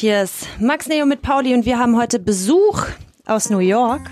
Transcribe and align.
Hier 0.00 0.22
ist 0.22 0.46
Max 0.60 0.86
Neo 0.86 1.06
mit 1.06 1.22
Pauli 1.22 1.54
und 1.54 1.64
wir 1.64 1.76
haben 1.76 1.96
heute 1.96 2.20
Besuch 2.20 2.86
aus 3.26 3.50
New 3.50 3.58
York. 3.58 4.08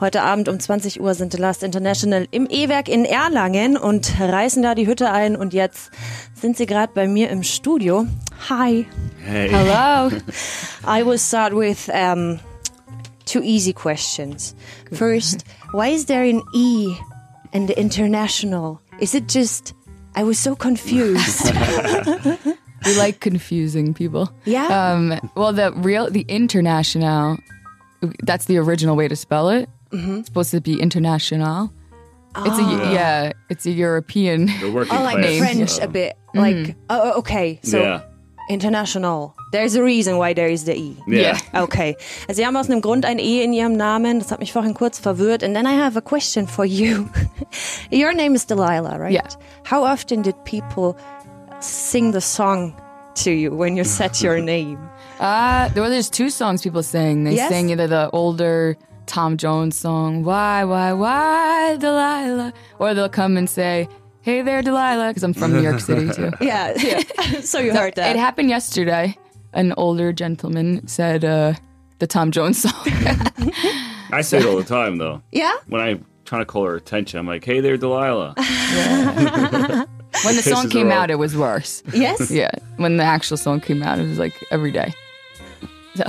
Heute 0.00 0.22
Abend 0.22 0.48
um 0.48 0.58
20 0.58 1.00
Uhr 1.00 1.14
sind 1.14 1.30
The 1.30 1.38
Last 1.38 1.62
International 1.62 2.26
im 2.32 2.48
E-Werk 2.50 2.88
in 2.88 3.04
Erlangen 3.04 3.76
und 3.76 4.12
reißen 4.18 4.60
da 4.60 4.74
die 4.74 4.88
Hütte 4.88 5.12
ein. 5.12 5.36
Und 5.36 5.54
jetzt 5.54 5.92
sind 6.34 6.56
sie 6.56 6.66
gerade 6.66 6.92
bei 6.92 7.06
mir 7.06 7.30
im 7.30 7.44
Studio. 7.44 8.08
Hi. 8.48 8.86
Hey. 9.24 9.50
Hello. 9.50 10.10
I 10.84 11.06
will 11.06 11.20
start 11.20 11.54
with 11.54 11.88
um, 11.90 12.40
two 13.24 13.40
easy 13.40 13.72
questions. 13.72 14.56
First, 14.90 15.44
why 15.70 15.94
is 15.94 16.06
there 16.06 16.28
an 16.28 16.42
E 16.56 16.92
in 17.52 17.68
the 17.68 17.78
international? 17.78 18.80
Is 18.98 19.14
it 19.14 19.32
just, 19.32 19.74
I 20.16 20.24
was 20.24 20.40
so 20.40 20.56
confused. 20.56 21.52
We 22.84 22.96
like 22.98 23.20
confusing 23.20 23.94
people. 23.94 24.30
Yeah? 24.44 24.66
Um, 24.66 25.18
well, 25.34 25.52
the 25.52 25.72
real, 25.72 26.10
the 26.10 26.24
international, 26.28 27.38
that's 28.22 28.46
the 28.46 28.58
original 28.58 28.96
way 28.96 29.08
to 29.08 29.16
spell 29.16 29.48
it. 29.48 29.68
Mm-hmm. 29.90 30.18
It's 30.18 30.28
supposed 30.28 30.50
to 30.50 30.60
be 30.60 30.80
international. 30.80 31.72
It's 32.36 32.58
a 32.58 32.92
yeah, 32.92 33.32
it's 33.48 33.64
a 33.64 33.70
European. 33.70 34.46
The 34.60 34.70
working 34.72 34.96
oh, 34.96 35.02
like 35.02 35.18
class. 35.18 35.38
French 35.38 35.80
uh, 35.80 35.84
a 35.84 35.88
bit. 35.88 36.16
Like, 36.34 36.74
oh, 36.90 37.18
okay. 37.20 37.60
So, 37.62 37.78
Yeah. 37.80 38.02
international. 38.50 39.36
There's 39.52 39.76
a 39.76 39.82
reason 39.84 40.18
why 40.18 40.34
there 40.34 40.48
is 40.48 40.64
the 40.64 40.76
E. 40.76 40.96
Yeah. 41.06 41.38
Okay. 41.54 41.94
Also 42.28 42.34
Sie 42.34 42.44
haben 42.44 42.56
aus 42.56 42.68
einem 42.68 42.80
Grund 42.80 43.04
ein 43.04 43.20
E 43.20 43.44
in 43.44 43.52
Ihrem 43.52 43.76
Namen. 43.76 44.18
Das 44.18 44.32
hat 44.32 44.40
mich 44.40 44.52
vorhin 44.52 44.74
kurz 44.74 44.98
verwirrt. 44.98 45.44
And 45.44 45.54
then 45.54 45.64
I 45.64 45.74
have 45.74 45.96
a 45.96 46.02
question 46.02 46.48
for 46.48 46.64
you. 46.64 47.08
Your 47.92 48.12
name 48.12 48.34
is 48.34 48.44
Delilah, 48.46 48.98
right? 48.98 49.12
Yeah. 49.12 49.28
How 49.62 49.84
often 49.84 50.22
did 50.22 50.34
people 50.44 50.96
sing 51.60 52.10
the 52.12 52.20
song 52.20 52.74
to 53.16 53.30
you 53.32 53.50
when 53.50 53.76
you 53.76 53.84
set 53.84 54.22
your 54.22 54.40
name? 54.54 54.78
Uh, 55.20 55.68
there 55.70 55.88
there's 55.88 56.10
two 56.10 56.28
songs 56.30 56.62
people 56.62 56.82
sing. 56.82 57.24
They 57.24 57.34
Yes? 57.36 57.50
sing 57.50 57.70
either 57.70 57.86
the 57.86 58.10
older 58.10 58.76
Tom 59.06 59.36
Jones 59.36 59.76
song, 59.76 60.24
"Why, 60.24 60.64
Why, 60.64 60.92
Why, 60.92 61.76
Delilah," 61.76 62.52
or 62.78 62.94
they'll 62.94 63.08
come 63.08 63.36
and 63.36 63.48
say, 63.48 63.86
"Hey 64.22 64.42
there, 64.42 64.62
Delilah," 64.62 65.08
because 65.08 65.22
I'm 65.22 65.34
from 65.34 65.52
New 65.52 65.62
York 65.62 65.80
City 65.80 66.10
too. 66.10 66.30
Yeah. 66.40 66.72
yeah. 66.76 67.00
so 67.40 67.58
you 67.60 67.72
heard 67.72 67.94
that. 67.96 68.16
It 68.16 68.18
happened 68.18 68.48
yesterday. 68.50 69.16
An 69.52 69.72
older 69.76 70.12
gentleman 70.12 70.86
said 70.88 71.24
uh, 71.24 71.54
the 72.00 72.06
Tom 72.08 72.32
Jones 72.32 72.62
song. 72.62 72.72
I 74.12 74.20
say 74.22 74.38
it 74.38 74.46
all 74.46 74.56
the 74.56 74.64
time 74.64 74.96
though. 74.98 75.22
yeah? 75.30 75.54
When 75.68 75.80
I'm 75.80 76.04
trying 76.24 76.40
to 76.40 76.46
call 76.46 76.64
her 76.64 76.74
attention, 76.74 77.20
I'm 77.20 77.26
like, 77.26 77.44
"Hey 77.44 77.60
there, 77.60 77.76
Delilah." 77.76 78.34
When 80.22 80.36
the 80.36 80.42
song 80.42 80.68
came 80.70 80.90
out, 80.92 81.10
it 81.10 81.18
was 81.18 81.36
worse. 81.36 81.82
Yes? 81.92 82.30
Yeah, 82.34 82.50
when 82.76 82.96
the 82.96 83.04
actual 83.04 83.36
song 83.36 83.60
came 83.60 83.82
out, 83.82 83.98
it 83.98 84.08
was 84.08 84.18
like 84.18 84.34
every 84.50 84.70
day. 84.72 84.92
So, 85.96 86.04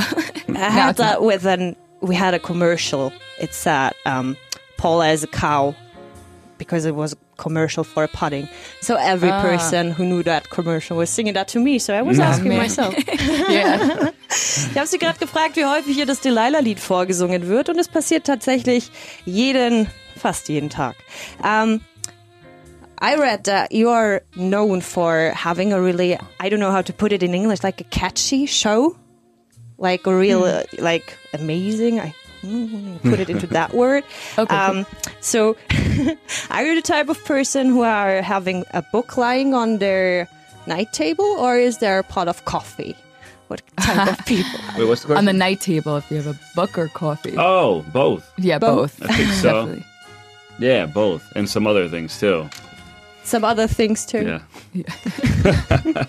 I 0.56 0.70
had 0.72 0.98
that 0.98 1.22
with 1.22 1.46
an. 1.46 1.76
We 2.02 2.16
had 2.16 2.34
a 2.34 2.40
commercial. 2.40 3.14
It's 3.40 3.64
that 3.66 3.96
um, 4.08 4.36
Paula 4.78 5.10
is 5.12 5.24
a 5.24 5.28
cow 5.28 5.76
because 6.58 6.86
it 6.86 6.96
was 6.96 7.14
a 7.14 7.18
commercial 7.38 7.84
for 7.84 8.04
a 8.04 8.08
pudding. 8.08 8.48
So 8.82 8.96
every 8.96 9.30
Ah. 9.30 9.42
person 9.44 9.92
who 9.92 10.04
knew 10.06 10.24
that 10.24 10.50
commercial 10.50 10.98
was 10.98 11.12
singing 11.12 11.34
that 11.36 11.48
to 11.50 11.60
me. 11.60 11.78
So 11.80 11.94
I 11.94 12.02
was 12.02 12.18
asking 12.20 12.50
man. 12.50 12.58
myself. 12.60 12.96
yeah. 13.50 14.10
Ich 14.30 14.76
habe 14.76 14.88
sie 14.88 14.98
gerade 14.98 15.20
gefragt, 15.20 15.56
wie 15.56 15.66
häufig 15.66 15.96
hier 15.96 16.08
das 16.08 16.22
Delilah-Lied 16.22 16.80
vorgesungen 16.80 17.48
wird. 17.48 17.70
Und 17.70 17.78
es 17.78 17.88
passiert 17.88 18.26
tatsächlich 18.26 18.90
jeden, 19.26 19.88
fast 20.18 20.50
jeden 20.50 20.70
Tag. 20.72 20.96
Um, 21.44 21.82
I 23.00 23.16
read 23.16 23.46
that 23.46 23.72
you 23.72 23.90
are 23.90 24.24
known 24.36 24.82
for 24.82 25.32
having 25.36 25.74
a 25.74 25.82
really, 25.82 26.18
I 26.40 26.50
don't 26.50 26.60
know 26.60 26.72
how 26.72 26.82
to 26.82 26.94
put 26.94 27.12
it 27.12 27.24
in 27.24 27.34
English, 27.34 27.64
like 27.64 27.82
a 27.82 27.86
catchy 27.86 28.46
show. 28.46 28.96
Like 29.78 30.08
a 30.08 30.16
real, 30.16 30.46
uh, 30.46 30.64
like 30.80 31.18
amazing. 31.34 32.00
I 32.00 32.16
mm, 32.42 33.02
put 33.02 33.20
it 33.20 33.30
into 33.30 33.46
that 33.48 33.74
word. 33.82 34.06
Okay. 34.38 34.56
Um, 34.56 34.86
so, 35.20 35.58
are 36.50 36.66
you 36.66 36.76
the 36.76 36.82
type 36.82 37.10
of 37.10 37.22
person 37.26 37.68
who 37.68 37.82
are 37.82 38.22
having 38.22 38.64
a 38.72 38.82
book 38.82 39.18
lying 39.18 39.54
on 39.54 39.80
their 39.80 40.30
night 40.66 40.94
table, 40.94 41.26
or 41.26 41.58
is 41.58 41.80
there 41.80 42.00
a 42.00 42.04
pot 42.04 42.30
of 42.30 42.46
coffee? 42.46 42.96
What 43.48 43.62
type 43.78 44.18
of 44.18 44.26
people? 44.32 44.60
Wait, 44.78 44.86
what's 44.88 45.04
the 45.04 45.18
On 45.18 45.26
the 45.26 45.34
night 45.34 45.60
table, 45.60 45.98
if 45.98 46.10
you 46.10 46.18
have 46.18 46.28
a 46.28 46.40
book 46.56 46.78
or 46.78 46.88
coffee. 46.88 47.36
oh, 47.38 47.82
both. 47.92 48.32
yeah, 48.38 48.60
both. 48.60 48.98
both. 48.98 49.10
I 49.12 49.14
think 49.14 49.32
so. 49.34 49.52
Definitely. 49.66 49.86
Yeah, 50.58 50.86
both, 50.86 51.34
and 51.36 51.50
some 51.50 51.68
other 51.68 51.90
things 51.90 52.18
too. 52.18 52.50
Some 53.26 53.44
other 53.44 53.68
things 53.68 54.06
too. 54.06 54.40
Yeah. 54.74 54.86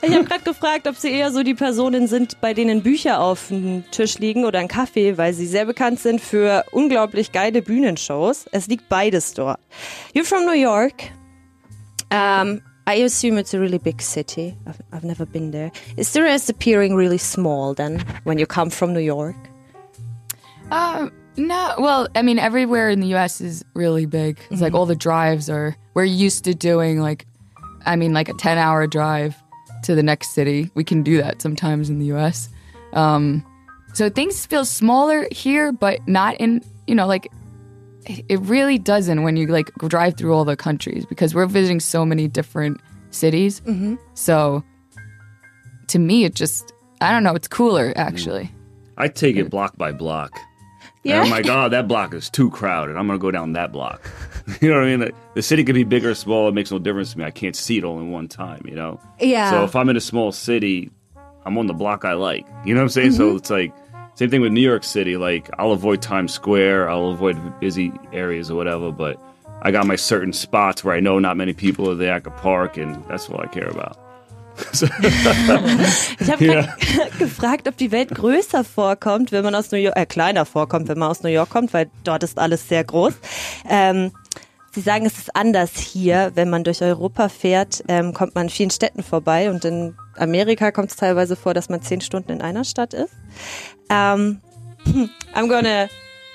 Ich 0.00 0.14
habe 0.14 0.24
gerade 0.24 0.44
gefragt, 0.44 0.86
ob 0.86 0.96
Sie 0.96 1.10
eher 1.10 1.32
so 1.32 1.42
die 1.42 1.54
Personen 1.54 2.06
sind, 2.06 2.40
bei 2.40 2.54
denen 2.54 2.82
Bücher 2.82 3.20
auf 3.20 3.48
dem 3.48 3.84
Tisch 3.90 4.18
liegen 4.18 4.44
oder 4.44 4.60
ein 4.60 4.68
Kaffee, 4.68 5.18
weil 5.18 5.34
Sie 5.34 5.46
sehr 5.46 5.64
bekannt 5.66 5.98
sind 5.98 6.20
für 6.20 6.64
unglaublich 6.70 7.32
geile 7.32 7.62
Bühnenshows. 7.62 8.46
Es 8.52 8.68
liegt 8.68 8.88
beides 8.88 9.34
dort. 9.34 9.58
You're 10.14 10.24
from 10.24 10.46
New 10.46 10.52
York. 10.52 11.10
Um, 12.12 12.62
I 12.88 13.02
assume 13.04 13.38
it's 13.38 13.52
a 13.52 13.58
really 13.58 13.78
big 13.78 14.00
city. 14.00 14.56
I've, 14.66 14.80
I've 14.92 15.04
never 15.04 15.26
been 15.26 15.50
there. 15.50 15.72
Is 15.96 16.12
the 16.12 16.22
rest 16.22 16.48
appearing 16.48 16.94
really 16.94 17.18
small 17.18 17.74
then 17.74 18.02
when 18.24 18.38
you 18.38 18.46
come 18.46 18.70
from 18.70 18.92
New 18.92 19.00
York? 19.00 19.36
Um, 20.70 21.12
no, 21.38 21.74
well, 21.78 22.08
I 22.14 22.22
mean, 22.22 22.38
everywhere 22.38 22.90
in 22.90 23.00
the 23.00 23.06
U.S. 23.08 23.40
is 23.40 23.64
really 23.74 24.06
big. 24.06 24.38
It's 24.50 24.60
like 24.60 24.70
mm-hmm. 24.70 24.76
all 24.76 24.86
the 24.86 24.96
drives 24.96 25.48
are. 25.48 25.76
We're 25.94 26.04
used 26.04 26.44
to 26.44 26.54
doing 26.54 27.00
like, 27.00 27.26
I 27.86 27.96
mean, 27.96 28.12
like 28.12 28.28
a 28.28 28.34
ten-hour 28.34 28.88
drive 28.88 29.36
to 29.84 29.94
the 29.94 30.02
next 30.02 30.30
city. 30.30 30.70
We 30.74 30.84
can 30.84 31.02
do 31.02 31.18
that 31.18 31.40
sometimes 31.40 31.88
in 31.90 31.98
the 31.98 32.06
U.S. 32.06 32.48
Um, 32.92 33.44
so 33.94 34.10
things 34.10 34.44
feel 34.46 34.64
smaller 34.64 35.28
here, 35.30 35.72
but 35.72 36.06
not 36.06 36.34
in. 36.36 36.62
You 36.86 36.94
know, 36.94 37.06
like 37.06 37.30
it 38.06 38.24
it 38.28 38.40
really 38.40 38.78
doesn't 38.78 39.22
when 39.22 39.36
you 39.36 39.46
like 39.46 39.72
drive 39.86 40.16
through 40.16 40.34
all 40.34 40.44
the 40.44 40.56
countries 40.56 41.06
because 41.06 41.34
we're 41.34 41.46
visiting 41.46 41.80
so 41.80 42.04
many 42.04 42.26
different 42.28 42.80
cities. 43.10 43.60
Mm-hmm. 43.60 43.96
So, 44.14 44.64
to 45.88 45.98
me, 45.98 46.24
it 46.24 46.34
just 46.34 46.72
I 47.00 47.12
don't 47.12 47.22
know. 47.22 47.34
It's 47.34 47.48
cooler 47.48 47.92
actually. 47.96 48.44
Mm. 48.44 48.52
I 49.00 49.06
take 49.08 49.36
it 49.36 49.48
block 49.48 49.76
by 49.76 49.92
block. 49.92 50.32
Yeah. 51.08 51.22
And 51.22 51.24
I'm 51.24 51.30
like, 51.30 51.46
oh, 51.48 51.68
that 51.70 51.88
block 51.88 52.12
is 52.12 52.28
too 52.28 52.50
crowded. 52.50 52.96
I'm 52.96 53.06
gonna 53.06 53.18
go 53.18 53.30
down 53.30 53.54
that 53.54 53.72
block. 53.72 54.02
you 54.60 54.68
know 54.68 54.76
what 54.76 54.84
I 54.84 54.86
mean? 54.86 55.00
Like, 55.00 55.34
The 55.34 55.42
city 55.42 55.64
could 55.64 55.74
be 55.74 55.84
big 55.84 56.04
or 56.04 56.14
small. 56.14 56.48
It 56.48 56.54
makes 56.54 56.70
no 56.70 56.78
difference 56.78 57.12
to 57.12 57.18
me. 57.18 57.24
I 57.24 57.30
can't 57.30 57.56
see 57.56 57.78
it 57.78 57.84
all 57.84 57.98
in 57.98 58.10
one 58.10 58.28
time. 58.28 58.62
You 58.66 58.74
know. 58.74 59.00
Yeah. 59.18 59.50
So 59.50 59.64
if 59.64 59.74
I'm 59.74 59.88
in 59.88 59.96
a 59.96 60.00
small 60.00 60.32
city, 60.32 60.90
I'm 61.44 61.56
on 61.56 61.66
the 61.66 61.74
block 61.74 62.04
I 62.04 62.12
like. 62.12 62.46
You 62.64 62.74
know 62.74 62.80
what 62.80 62.84
I'm 62.84 62.88
saying? 62.90 63.12
So 63.12 63.28
mm-hmm. 63.28 63.36
it's 63.38 63.50
like 63.50 63.74
same 64.14 64.30
thing 64.30 64.40
with 64.40 64.52
New 64.52 64.60
York 64.60 64.84
City. 64.84 65.16
Like 65.16 65.48
I'll 65.58 65.72
avoid 65.72 66.02
Times 66.02 66.32
Square. 66.32 66.90
I'll 66.90 67.10
avoid 67.10 67.60
busy 67.60 67.92
areas 68.12 68.50
or 68.50 68.56
whatever. 68.56 68.92
But 68.92 69.18
I 69.62 69.70
got 69.70 69.86
my 69.86 69.96
certain 69.96 70.32
spots 70.32 70.84
where 70.84 70.94
I 70.94 71.00
know 71.00 71.18
not 71.18 71.36
many 71.36 71.52
people 71.52 71.90
are 71.90 71.94
there. 71.94 72.14
I 72.14 72.20
could 72.20 72.36
park, 72.36 72.76
and 72.76 73.04
that's 73.06 73.28
all 73.28 73.40
I 73.40 73.46
care 73.46 73.68
about. 73.68 73.98
Ich 76.20 76.30
habe 76.30 76.46
grad 76.46 76.78
gefragt, 77.18 77.68
ob 77.68 77.76
die 77.76 77.92
Welt 77.92 78.10
größer 78.10 78.64
vorkommt, 78.64 79.32
wenn 79.32 79.44
man 79.44 79.54
aus 79.54 79.70
New 79.70 79.78
York, 79.78 79.96
äh, 79.96 80.06
kleiner 80.06 80.44
vorkommt, 80.44 80.88
wenn 80.88 80.98
man 80.98 81.10
aus 81.10 81.22
New 81.22 81.30
York 81.30 81.50
kommt, 81.50 81.72
weil 81.72 81.90
dort 82.04 82.22
ist 82.22 82.38
alles 82.38 82.68
sehr 82.68 82.84
groß. 82.84 83.14
Ähm, 83.68 84.12
Sie 84.70 84.82
sagen, 84.82 85.06
es 85.06 85.18
ist 85.18 85.34
anders 85.34 85.78
hier. 85.78 86.32
Wenn 86.34 86.50
man 86.50 86.62
durch 86.62 86.82
Europa 86.82 87.28
fährt, 87.28 87.82
ähm, 87.88 88.12
kommt 88.12 88.34
man 88.34 88.46
an 88.46 88.50
vielen 88.50 88.70
Städten 88.70 89.02
vorbei 89.02 89.50
und 89.50 89.64
in 89.64 89.96
Amerika 90.16 90.70
kommt 90.70 90.90
es 90.90 90.96
teilweise 90.96 91.36
vor, 91.36 91.54
dass 91.54 91.68
man 91.68 91.82
zehn 91.82 92.00
Stunden 92.00 92.30
in 92.30 92.42
einer 92.42 92.64
Stadt 92.64 92.94
ist. 92.94 93.12
Ähm, 93.88 94.40
I'm 95.34 95.48
gonna, 95.48 95.88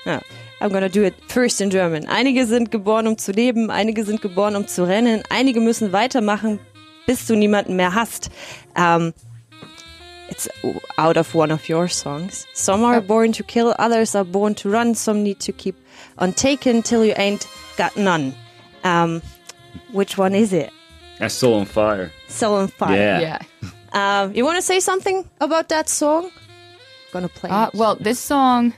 ja, 0.04 0.20
I'm 0.60 0.70
gonna 0.70 0.88
do 0.88 1.02
it 1.02 1.14
first 1.28 1.60
in 1.60 1.70
German. 1.70 2.06
Einige 2.06 2.46
sind 2.46 2.70
geboren, 2.70 3.06
um 3.06 3.18
zu 3.18 3.32
leben, 3.32 3.70
einige 3.70 4.04
sind 4.04 4.20
geboren, 4.20 4.56
um 4.56 4.66
zu 4.66 4.86
rennen, 4.86 5.22
einige 5.30 5.60
müssen 5.60 5.92
weitermachen, 5.92 6.58
bis 7.06 7.26
du 7.26 7.36
niemanden 7.36 7.76
mehr 7.76 7.94
hast. 7.94 8.30
Um, 8.76 9.12
it's 10.28 10.48
out 10.98 11.16
of 11.16 11.34
one 11.34 11.50
of 11.50 11.68
your 11.68 11.88
songs. 11.88 12.46
Some 12.54 12.84
are 12.84 13.00
born 13.00 13.32
to 13.32 13.42
kill, 13.42 13.74
others 13.78 14.14
are 14.14 14.24
born 14.24 14.54
to 14.56 14.70
run, 14.70 14.94
some 14.94 15.22
need 15.22 15.40
to 15.40 15.52
keep 15.52 15.76
on 16.18 16.32
taking 16.32 16.82
till 16.82 17.04
you 17.04 17.14
ain't 17.16 17.46
got 17.76 17.96
none. 17.96 18.34
Um, 18.84 19.22
which 19.92 20.18
one 20.18 20.34
is 20.34 20.52
it? 20.52 20.72
That's 21.18 21.34
still 21.34 21.54
on 21.54 21.66
fire. 21.66 22.10
Soul 22.28 22.56
on 22.56 22.68
Fire. 22.68 22.96
Yeah. 22.96 23.20
Yeah. 23.20 24.22
Um, 24.22 24.34
you 24.34 24.44
want 24.44 24.56
to 24.56 24.62
say 24.62 24.80
something 24.80 25.28
about 25.40 25.68
that 25.68 25.88
song? 25.88 26.30
Gonna 27.12 27.28
play. 27.28 27.50
Uh, 27.50 27.68
it. 27.68 27.74
well, 27.74 27.94
this 27.94 28.18
song. 28.18 28.74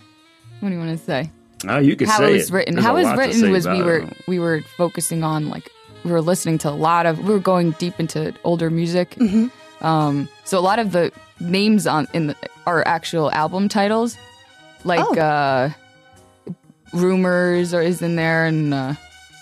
What 0.60 0.68
do 0.68 0.74
you 0.74 0.80
want 0.80 0.98
to 0.98 1.04
say? 1.04 1.30
Ah, 1.66 1.78
you 1.78 1.96
can 1.96 2.06
How 2.06 2.18
say 2.18 2.30
it 2.30 2.32
was 2.34 2.52
written. 2.52 2.74
There's 2.74 2.84
How 2.84 2.96
it 2.96 3.04
was 3.04 3.16
written 3.16 3.50
was 3.50 3.66
we 3.66 3.80
about 3.80 3.86
were 3.86 4.08
we 4.28 4.38
were 4.38 4.60
focusing 4.76 5.24
on 5.24 5.48
like 5.48 5.70
we 6.06 6.12
were 6.12 6.22
listening 6.22 6.56
to 6.58 6.70
a 6.70 6.78
lot 6.88 7.04
of 7.04 7.18
we 7.18 7.32
were 7.34 7.40
going 7.40 7.72
deep 7.72 7.98
into 8.00 8.32
older 8.44 8.70
music. 8.70 9.16
Um, 9.82 10.28
so 10.44 10.58
a 10.58 10.60
lot 10.60 10.78
of 10.78 10.92
the 10.92 11.12
names 11.40 11.86
on 11.86 12.06
in 12.14 12.28
the, 12.28 12.36
our 12.66 12.86
actual 12.86 13.30
album 13.32 13.68
titles, 13.68 14.16
like 14.84 15.00
Oh. 15.00 15.18
uh, 15.20 15.70
rumors, 16.92 17.74
or 17.74 17.82
is 17.82 18.00
in 18.02 18.16
there, 18.16 18.46
and 18.46 18.72
uh, 18.72 18.94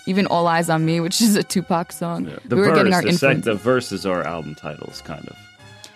even 0.07 0.25
All 0.27 0.47
Eyes 0.47 0.69
on 0.69 0.85
Me, 0.85 0.99
which 0.99 1.21
is 1.21 1.35
a 1.35 1.43
Tupac 1.43 1.91
song. 1.91 2.25
The 2.45 2.55
we 2.55 2.61
were 2.61 2.67
verse, 2.67 2.77
getting 2.77 2.93
our 2.93 3.01
the, 3.01 3.13
sec- 3.13 3.35
influence. 3.37 3.45
the 3.45 3.55
verses 3.55 4.05
are 4.05 4.23
album 4.23 4.55
titles, 4.55 5.01
kind 5.01 5.25
of. 5.27 5.37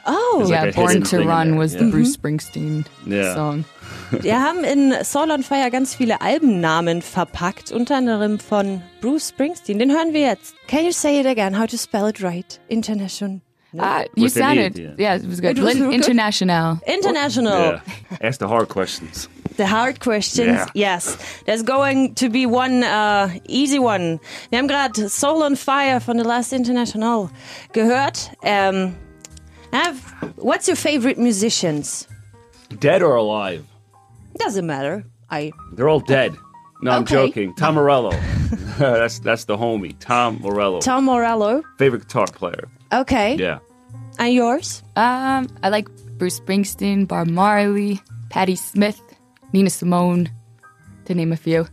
Oh, 0.06 0.46
yeah, 0.50 0.64
like 0.66 0.76
Born 0.76 1.04
to 1.04 1.24
Run 1.26 1.56
was 1.58 1.74
yeah. 1.76 1.84
the 1.84 1.92
Bruce 1.92 2.16
Springsteen 2.16 2.86
Yeah. 3.06 3.34
song. 3.36 3.66
Wir 4.12 4.42
haben 4.42 4.64
in 4.64 4.94
Soul 5.04 5.32
on 5.32 5.44
Fire 5.44 5.70
ganz 5.72 5.96
viele 5.96 6.22
Albennamen 6.22 7.02
verpackt, 7.02 7.72
unter 7.72 7.98
anderem 7.98 8.40
von 8.40 8.82
Bruce 9.02 9.30
Springsteen. 9.30 9.80
Den 9.80 9.92
hören 9.92 10.14
wir 10.14 10.22
jetzt. 10.22 10.56
Can 10.68 10.86
you 10.86 10.92
say 10.92 11.20
it 11.20 11.26
again? 11.26 11.58
How 11.58 11.68
to 11.68 11.78
spell 11.78 12.08
it 12.08 12.22
right? 12.22 12.60
International. 12.70 13.42
Uh, 13.78 14.06
you 14.16 14.24
With 14.24 14.34
sounded, 14.34 14.80
E, 14.80 14.82
yeah. 14.82 14.96
yeah. 14.98 15.16
it 15.16 15.28
was 15.28 15.40
good. 15.40 15.58
It 15.58 15.64
was? 15.64 15.76
International. 15.76 16.80
International. 16.88 17.74
Yeah. 17.74 17.82
Ask 18.20 18.40
the 18.40 18.48
hard 18.48 18.68
questions. 18.68 19.30
The 19.58 19.68
hard 19.68 20.00
questions. 20.00 20.48
Yeah. 20.48 20.66
Yes. 20.74 21.18
There's 21.46 21.62
going 21.62 22.16
to 22.16 22.30
be 22.30 22.48
one 22.48 22.84
uh, 22.84 23.30
easy 23.48 23.78
one. 23.78 24.20
Wir 24.50 24.58
haben 24.58 24.68
gerade 24.68 25.10
Soul 25.10 25.44
on 25.44 25.56
Fire 25.56 26.00
von 26.00 26.18
The 26.18 26.24
Last 26.24 26.52
International 26.52 27.30
gehört. 27.74 28.32
Um, 28.44 28.96
have, 29.72 29.98
what's 30.38 30.68
your 30.68 30.78
favorite 30.78 31.20
musicians? 31.20 32.08
Dead 32.80 33.04
or 33.04 33.16
alive? 33.16 33.66
Doesn't 34.40 34.66
matter. 34.66 35.06
I 35.30 35.52
They're 35.74 35.88
all 35.90 36.00
dead. 36.00 36.36
No, 36.82 36.92
I'm 36.92 37.04
Okay. 37.04 37.14
joking. 37.28 37.54
Tom 37.56 37.76
Morello. 37.80 38.12
that's 38.80 39.20
that's 39.20 39.46
the 39.46 39.56
homie. 39.58 39.96
Tom 40.00 40.40
Morello. 40.42 40.80
Tom 40.82 41.06
Morello. 41.06 41.62
Favorite 41.78 42.04
guitar 42.08 42.26
player. 42.28 42.68
Okay. 42.92 43.36
Yeah. 43.36 43.60
And 44.18 44.34
yours? 44.34 44.82
Um, 44.96 45.48
I 45.64 45.70
like 45.70 45.88
Bruce 46.18 46.40
Springsteen, 46.40 47.08
Bob 47.08 47.28
Marley, 47.28 48.02
Patti 48.30 48.56
Smith, 48.56 49.00
Nina 49.54 49.70
Simone, 49.70 50.30
to 51.06 51.14
name 51.14 51.32
a 51.32 51.38
few. 51.38 51.68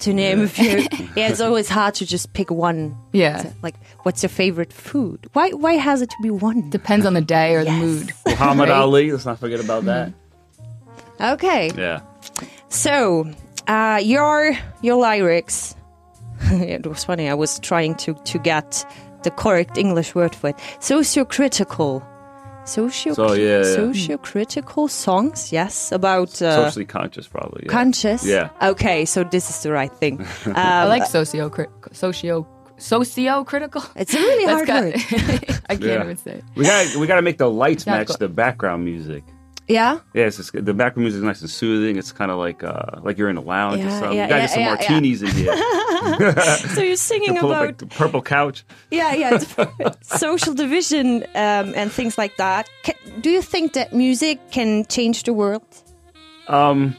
To 0.00 0.14
name 0.14 0.40
a 0.40 0.48
few. 0.48 0.78
yeah, 1.16 1.28
it's 1.28 1.40
always 1.42 1.68
hard 1.68 1.94
to 1.96 2.06
just 2.06 2.32
pick 2.32 2.50
one. 2.50 2.96
Yeah, 3.12 3.52
Like, 3.62 3.74
what's 4.04 4.22
your 4.22 4.30
favorite 4.30 4.72
food? 4.72 5.28
Why? 5.34 5.50
Why 5.50 5.74
has 5.74 6.00
it 6.00 6.08
to 6.08 6.16
be 6.22 6.30
one? 6.30 6.70
depends 6.70 7.04
on 7.04 7.12
the 7.12 7.20
day 7.20 7.54
or 7.54 7.64
the 7.64 7.70
Yes. 7.70 7.82
mood. 7.82 8.12
Muhammad 8.26 8.68
Right. 8.70 8.78
Ali. 8.78 9.12
Let's 9.12 9.26
not 9.26 9.38
forget 9.38 9.60
about 9.60 9.84
that. 9.84 10.12
Okay. 11.20 11.70
Yeah. 11.76 12.00
So, 12.68 13.30
uh, 13.66 14.00
your 14.02 14.52
your 14.82 14.96
lyrics. 14.96 15.74
it 16.42 16.86
was 16.86 17.04
funny. 17.04 17.28
I 17.28 17.34
was 17.34 17.58
trying 17.60 17.94
to 17.96 18.14
to 18.14 18.38
get 18.38 18.84
the 19.22 19.30
correct 19.30 19.76
English 19.76 20.14
word 20.14 20.34
for 20.34 20.48
it. 20.50 20.56
Sociocritical. 20.80 22.02
Socio 22.64 23.14
So, 23.14 23.32
yeah, 23.32 23.58
yeah. 23.58 23.62
sociocritical 23.76 24.88
songs. 24.90 25.50
Yes, 25.50 25.90
about 25.92 26.40
uh, 26.42 26.54
Socially 26.66 26.84
conscious, 26.84 27.26
probably. 27.26 27.64
Yeah. 27.64 27.72
conscious. 27.72 28.24
Yeah. 28.24 28.50
Okay, 28.62 29.06
so 29.06 29.24
this 29.24 29.50
is 29.50 29.62
the 29.62 29.72
right 29.72 29.90
thing. 29.92 30.20
Um, 30.46 30.54
I 30.56 30.84
like 30.84 31.06
socio 31.06 31.50
socio 31.92 32.46
socio 32.76 33.44
critical. 33.44 33.82
it's 33.96 34.14
a 34.14 34.18
really 34.18 34.44
hard 34.44 34.68
word. 34.68 34.94
I 35.68 35.76
can't 35.76 35.82
Yeah. 35.82 36.04
even 36.04 36.16
say. 36.16 36.32
it. 36.32 36.44
We 36.54 36.64
got 36.64 36.96
we 36.96 37.06
got 37.06 37.16
to 37.16 37.22
make 37.22 37.38
the 37.38 37.50
lights 37.50 37.86
match 37.86 38.08
go- 38.08 38.14
the 38.18 38.28
background 38.28 38.84
music. 38.84 39.24
Yeah. 39.70 40.00
Yeah, 40.14 40.26
it's 40.26 40.36
just, 40.38 40.52
the 40.52 40.74
background 40.74 41.04
music 41.04 41.18
is 41.18 41.24
nice 41.24 41.40
and 41.40 41.50
soothing. 41.50 41.96
It's 41.96 42.12
kind 42.12 42.30
of 42.30 42.38
like 42.38 42.62
uh, 42.64 43.00
like 43.02 43.16
you're 43.18 43.30
in 43.30 43.36
a 43.36 43.40
lounge 43.40 43.80
or 43.80 43.84
Yeah, 43.84 44.00
something. 44.00 44.16
yeah, 44.18 44.24
you 44.24 44.28
gotta 44.28 44.40
yeah, 44.42 44.46
get 44.46 44.50
some 44.50 44.62
yeah, 44.62 44.74
martinis 44.74 45.22
in 45.22 45.30
here. 45.30 45.54
So 46.74 46.80
you're 46.82 46.96
singing 46.96 47.36
Pull 47.40 47.50
up 47.50 47.56
about 47.56 47.66
like 47.66 47.78
the 47.78 47.86
purple 47.86 48.22
couch. 48.22 48.64
Yeah, 48.90 49.14
yeah, 49.14 49.38
social 50.02 50.54
division 50.54 51.24
um, 51.34 51.72
and 51.76 51.92
things 51.92 52.16
like 52.18 52.36
that. 52.38 52.68
Ca 52.84 52.92
do 53.20 53.30
you 53.30 53.42
think 53.42 53.74
that 53.74 53.92
music 53.92 54.38
can 54.50 54.84
change 54.86 55.22
the 55.24 55.32
world? 55.32 55.62
Um, 56.48 56.96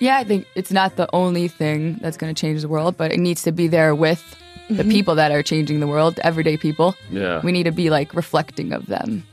Yeah, 0.00 0.16
I 0.18 0.24
think 0.24 0.46
it's 0.54 0.72
not 0.72 0.96
the 0.96 1.06
only 1.12 1.48
thing 1.48 1.98
that's 2.00 2.16
going 2.16 2.34
to 2.34 2.40
change 2.40 2.62
the 2.62 2.68
world, 2.68 2.96
but 2.96 3.12
it 3.12 3.18
needs 3.20 3.42
to 3.42 3.52
be 3.52 3.68
there 3.68 3.94
with 3.94 4.22
the 4.70 4.84
people 4.84 5.14
that 5.16 5.30
are 5.32 5.42
changing 5.42 5.80
the 5.80 5.86
world, 5.88 6.18
everyday 6.22 6.56
people. 6.56 6.94
yeah. 7.10 7.40
We 7.42 7.50
need 7.52 7.64
to 7.64 7.72
be 7.72 7.90
like 7.90 8.14
reflecting 8.14 8.72
of 8.72 8.86
them. 8.86 9.24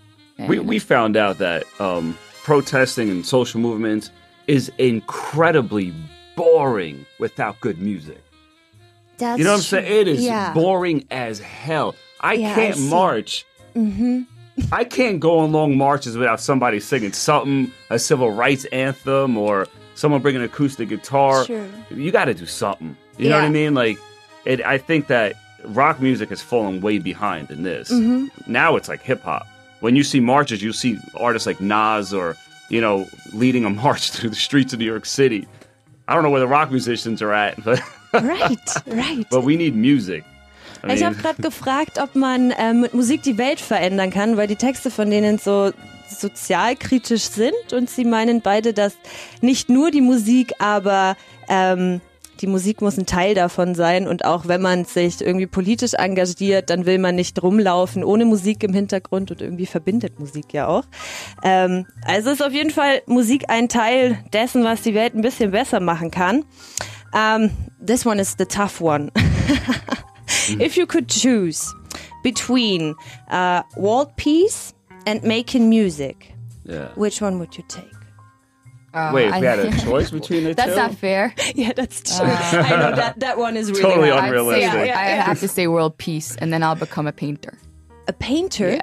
we, 0.49 0.59
we 0.59 0.79
found 0.79 1.15
out 1.15 1.37
that 1.37 1.63
um, 1.79 2.17
protesting 2.51 3.09
and 3.09 3.25
social 3.25 3.59
movements 3.59 4.09
is 4.47 4.71
incredibly 4.77 5.93
boring 6.37 7.05
without 7.19 7.59
good 7.59 7.77
music. 7.77 8.23
That's 9.17 9.37
You 9.37 9.43
know 9.43 9.51
what 9.51 9.57
I'm 9.57 9.63
saying? 9.63 9.85
It 10.01 10.07
is 10.07 10.23
Yeah. 10.23 10.53
boring 10.53 11.03
as 11.11 11.39
hell. 11.39 11.93
I 12.21 12.33
Yeah, 12.35 12.55
can't 12.55 12.77
see. 12.77 12.89
march. 12.89 13.45
Mm-hmm. 13.75 14.21
I 14.71 14.85
can't 14.85 15.19
go 15.19 15.39
on 15.39 15.51
long 15.51 15.75
marches 15.77 16.15
without 16.15 16.39
somebody 16.39 16.79
singing 16.79 17.11
something, 17.11 17.69
a 17.89 17.99
civil 17.99 18.31
rights 18.31 18.63
anthem, 18.71 19.35
or 19.37 19.67
someone 19.95 20.21
bringing 20.21 20.41
an 20.41 20.45
acoustic 20.47 20.87
guitar. 20.87 21.43
Sure. 21.43 21.65
You 21.91 22.11
got 22.11 22.25
to 22.25 22.33
do 22.33 22.45
something. 22.45 22.95
You 23.17 23.27
know 23.27 23.35
what 23.35 23.43
I 23.43 23.49
mean? 23.49 23.73
Like, 23.73 23.97
it, 24.45 24.61
I 24.65 24.77
think 24.77 25.07
that 25.07 25.35
rock 25.65 25.99
music 26.01 26.29
has 26.29 26.41
fallen 26.41 26.79
way 26.79 26.97
behind 26.99 27.51
in 27.51 27.63
this. 27.63 27.91
Mm-hmm. 27.91 28.49
Now 28.49 28.77
it's 28.77 28.87
like 28.87 29.01
hip 29.01 29.21
hop. 29.23 29.45
When 29.79 29.95
you 29.95 30.03
see 30.03 30.19
marches, 30.19 30.61
you 30.61 30.73
see 30.73 30.97
artists 31.15 31.45
like 31.45 31.61
Nas 31.61 32.13
or 32.13 32.35
you 32.69 32.81
know 32.81 33.07
leading 33.33 33.65
a 33.65 33.69
march 33.69 34.11
through 34.13 34.29
the 34.29 34.35
streets 34.35 34.73
of 34.73 34.79
New 34.79 34.85
York 34.85 35.05
City. 35.05 35.47
I 36.07 36.13
don't 36.13 36.23
know 36.23 36.29
where 36.29 36.39
the 36.39 36.47
rock 36.47 36.71
musicians 36.71 37.21
are 37.21 37.33
at, 37.33 37.61
but 37.63 37.81
Right, 38.13 38.59
right. 38.87 39.27
but 39.29 39.43
we 39.43 39.57
need 39.57 39.75
music. 39.75 40.23
I 40.83 40.93
Ich 40.93 41.03
habe 41.03 41.15
gerade 41.15 41.41
gefragt, 41.41 41.99
ob 41.99 42.15
man 42.15 42.53
ähm, 42.57 42.81
mit 42.81 42.93
Musik 42.93 43.21
die 43.23 43.37
Welt 43.37 43.59
verändern 43.59 44.11
kann, 44.11 44.37
weil 44.37 44.47
die 44.47 44.55
Texte 44.55 44.89
von 44.91 45.09
denen 45.09 45.37
so 45.37 45.71
sozialkritisch 46.09 47.23
sind 47.23 47.73
und 47.73 47.89
sie 47.89 48.05
meinen 48.05 48.41
beide, 48.41 48.73
dass 48.73 48.95
nicht 49.41 49.69
nur 49.69 49.91
die 49.91 50.01
Musik, 50.01 50.53
aber 50.59 51.17
ähm, 51.49 51.99
die 52.41 52.47
Musik 52.47 52.81
muss 52.81 52.97
ein 52.97 53.05
Teil 53.05 53.33
davon 53.33 53.75
sein 53.75 54.07
und 54.07 54.25
auch 54.25 54.47
wenn 54.47 54.61
man 54.61 54.85
sich 54.85 55.21
irgendwie 55.21 55.47
politisch 55.47 55.93
engagiert, 55.93 56.69
dann 56.69 56.85
will 56.85 56.99
man 56.99 57.15
nicht 57.15 57.41
rumlaufen 57.41 58.03
ohne 58.03 58.25
Musik 58.25 58.63
im 58.63 58.73
Hintergrund 58.73 59.31
und 59.31 59.41
irgendwie 59.41 59.65
verbindet 59.65 60.19
Musik 60.19 60.53
ja 60.53 60.67
auch. 60.67 60.83
Ähm, 61.43 61.85
also 62.05 62.31
ist 62.31 62.43
auf 62.43 62.53
jeden 62.53 62.71
Fall 62.71 63.01
Musik 63.05 63.45
ein 63.49 63.69
Teil 63.69 64.19
dessen, 64.33 64.63
was 64.63 64.81
die 64.81 64.93
Welt 64.93 65.15
ein 65.15 65.21
bisschen 65.21 65.51
besser 65.51 65.79
machen 65.79 66.11
kann. 66.11 66.45
Um, 67.13 67.51
this 67.85 68.05
one 68.05 68.21
is 68.21 68.35
the 68.37 68.45
tough 68.45 68.81
one. 68.81 69.11
If 70.59 70.75
you 70.75 70.85
could 70.85 71.07
choose 71.07 71.73
between 72.23 72.95
uh, 73.29 73.63
world 73.75 74.15
peace 74.17 74.73
and 75.05 75.23
making 75.23 75.69
music, 75.69 76.33
yeah. 76.65 76.89
which 76.95 77.21
one 77.21 77.39
would 77.39 77.55
you 77.57 77.63
take? 77.67 77.96
Uh, 78.97 79.11
Wait, 79.13 79.31
I- 79.31 79.39
we 79.39 79.45
had 79.45 79.59
a 79.59 79.77
choice 79.85 80.09
between 80.11 80.43
the 80.45 80.53
That's 80.53 80.71
two. 80.71 80.75
not 80.75 80.95
fair. 80.95 81.33
Yeah, 81.55 81.73
that's 81.73 82.01
true. 82.17 82.25
I 82.25 82.69
know 82.69 82.95
that 82.95 83.19
that 83.19 83.37
one 83.37 83.55
is 83.57 83.69
really 83.71 83.81
Totally 83.83 84.09
hard. 84.09 84.23
I'd 84.23 84.27
say, 84.27 84.27
Unrealistic. 84.37 84.87
Yeah, 84.87 84.99
I 84.99 85.05
have 85.29 85.39
to 85.39 85.47
say 85.47 85.67
world 85.67 85.97
peace, 85.97 86.35
and 86.37 86.51
then 86.53 86.63
I'll 86.63 86.75
become 86.75 87.07
a 87.07 87.11
painter. 87.11 87.57
A 88.07 88.13
painter. 88.13 88.71
Yeah. 88.73 88.81